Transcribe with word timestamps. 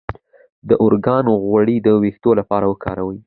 د 0.67 0.69
ارګان 0.85 1.25
غوړي 1.43 1.77
د 1.81 1.87
ویښتو 2.01 2.31
لپاره 2.39 2.65
وکاروئ 2.67 3.19